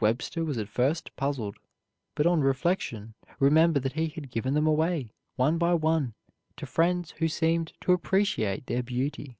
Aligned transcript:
Webster 0.00 0.42
was 0.42 0.56
at 0.56 0.70
first 0.70 1.14
puzzled, 1.16 1.58
but 2.14 2.24
on 2.26 2.40
reflection 2.40 3.12
remembered 3.38 3.82
that 3.82 3.92
he 3.92 4.08
had 4.08 4.30
given 4.30 4.54
them 4.54 4.66
away, 4.66 5.12
one 5.34 5.58
by 5.58 5.74
one, 5.74 6.14
to 6.56 6.64
friends 6.64 7.10
who 7.18 7.28
seemed 7.28 7.74
to 7.82 7.92
appreciate 7.92 8.68
their 8.68 8.82
beauty. 8.82 9.36